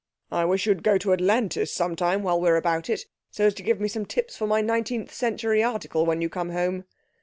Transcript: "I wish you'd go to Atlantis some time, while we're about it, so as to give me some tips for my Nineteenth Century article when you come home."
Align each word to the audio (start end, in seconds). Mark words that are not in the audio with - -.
"I 0.31 0.45
wish 0.45 0.65
you'd 0.65 0.81
go 0.81 0.97
to 0.97 1.13
Atlantis 1.13 1.71
some 1.71 1.95
time, 1.95 2.23
while 2.23 2.41
we're 2.41 2.55
about 2.55 2.89
it, 2.89 3.05
so 3.29 3.45
as 3.45 3.53
to 3.53 3.61
give 3.61 3.79
me 3.79 3.87
some 3.87 4.07
tips 4.07 4.35
for 4.35 4.47
my 4.47 4.59
Nineteenth 4.59 5.13
Century 5.13 5.61
article 5.61 6.07
when 6.07 6.21
you 6.21 6.27
come 6.27 6.49
home." 6.49 6.85